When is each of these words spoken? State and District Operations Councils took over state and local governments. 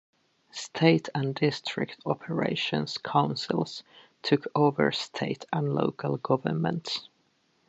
State 0.51 1.09
and 1.13 1.35
District 1.35 1.95
Operations 2.07 2.97
Councils 2.97 3.83
took 4.23 4.47
over 4.55 4.91
state 4.91 5.45
and 5.53 5.75
local 5.75 6.17
governments. 6.17 7.07